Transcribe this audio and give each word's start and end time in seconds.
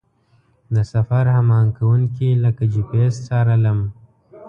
د 0.73 0.75
سفر 0.93 1.23
هماهنګ 1.35 1.69
کوونکي 1.77 2.29
لکه 2.43 2.63
جي 2.71 2.81
پي 2.89 2.99
اس 3.07 3.15
څارلم. 3.27 3.79